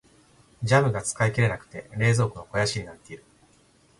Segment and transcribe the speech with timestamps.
[0.63, 3.23] ジャムが使い切れなくて冷蔵庫の肥やしになっている。